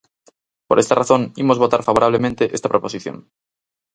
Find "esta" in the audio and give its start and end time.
0.79-0.95, 2.55-2.71